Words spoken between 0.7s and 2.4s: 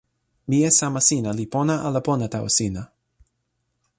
sama sina li pona ala pona